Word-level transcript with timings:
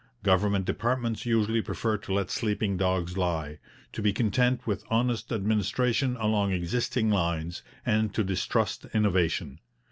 Government 0.23 0.65
departments 0.65 1.27
usually 1.27 1.61
prefer 1.61 1.95
to 1.95 2.11
let 2.15 2.31
sleeping 2.31 2.75
dogs 2.75 3.17
lie, 3.19 3.59
to 3.93 4.01
be 4.01 4.11
content 4.11 4.65
with 4.65 4.83
honest 4.89 5.31
administration 5.31 6.17
along 6.17 6.53
existing 6.53 7.11
lines, 7.11 7.61
and 7.85 8.11
to 8.15 8.23
distrust 8.23 8.87
innovation. 8.95 9.59